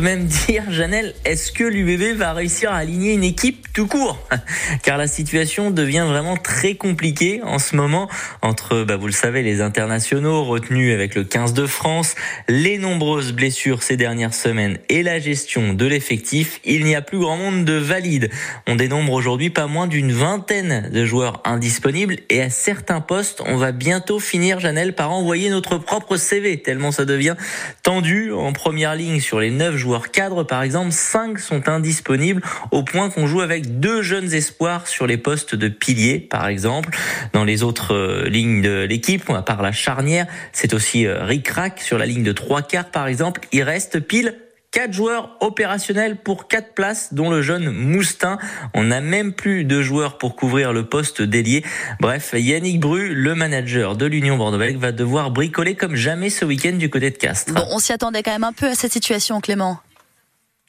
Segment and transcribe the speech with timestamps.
[0.00, 4.18] même dire, Janelle, est-ce que l'UBB va réussir à aligner une équipe tout court
[4.82, 8.08] Car la situation devient vraiment très compliquée en ce moment
[8.42, 12.14] entre, bah, vous le savez, les internationaux retenus avec le 15 de France,
[12.48, 16.60] les nombreuses blessures ces dernières semaines et la gestion de l'effectif.
[16.64, 18.30] Il n'y a plus grand monde de valides.
[18.66, 23.56] On dénombre aujourd'hui pas moins d'une vingtaine de joueurs indisponibles et à certains postes, on
[23.56, 27.36] va bientôt finir, Janelle, par envoyer notre propre CV, tellement ça devient
[27.82, 28.32] tendu.
[28.32, 33.10] En première ligne, sur les 9 joueurs cadres, par exemple, 5 sont indisponibles au point
[33.10, 36.90] qu'on joue avec deux jeunes espoirs sur les postes de piliers, par exemple.
[37.32, 41.48] Dans les autres euh, lignes de l'équipe, à part la charnière, c'est aussi euh, Rick
[41.48, 43.40] Rack sur la ligne de trois quarts, par exemple.
[43.52, 44.34] Il reste pile
[44.70, 48.36] Quatre joueurs opérationnels pour quatre places, dont le jeune Moustin.
[48.74, 51.64] On n'a même plus de joueurs pour couvrir le poste d'ailier.
[52.00, 56.76] Bref, Yannick Bru, le manager de l'Union bordeaux va devoir bricoler comme jamais ce week-end
[56.76, 57.54] du côté de Castres.
[57.70, 59.80] On s'y attendait quand même un peu à cette situation, Clément.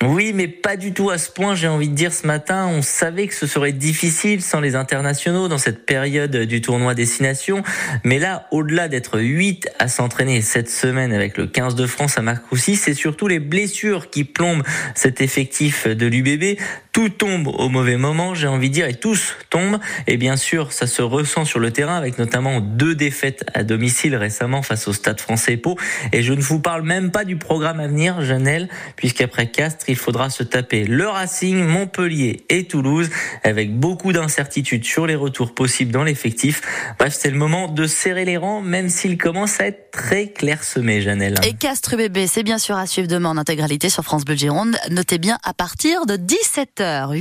[0.02, 2.68] Oui, mais pas du tout à ce point, j'ai envie de dire ce matin.
[2.72, 7.64] On savait que ce serait difficile sans les internationaux dans cette période du tournoi Destination.
[8.06, 12.22] Mais là, au-delà d'être 8 à s'entraîner cette semaine avec le 15 de France à
[12.22, 14.64] Marcoussis, c'est surtout les blessures qui plombent
[14.96, 16.58] cet effectif de l'UBB.
[16.94, 19.80] Tout tombe au mauvais moment, j'ai envie de dire, et tous tombent.
[20.08, 24.16] Et bien sûr, ça se ressent sur le terrain avec notamment deux défaites à domicile
[24.16, 25.78] récemment face au Stade français Pau.
[26.14, 29.98] Et je ne vous parle même pas du programme à venir, Janelle, puisqu'après Castres, il
[29.98, 33.10] faudra se taper le Racing, Montpellier et Toulouse
[33.44, 36.62] avec beaucoup d'incertitudes sur les retours possibles dans l'effectif.
[36.98, 41.02] Bref, c'est le moment de serrer les rangs, même s'il commence à être très clairsemé,
[41.02, 41.36] Janelle.
[41.46, 44.78] Et Castres bébé, c'est bien sûr à suivre demain en intégralité sur France Bleu Gironde.
[44.92, 47.16] Notez bien à partir de 17h.